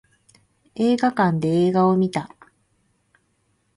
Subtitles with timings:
[0.73, 2.35] 映画館で映画を見た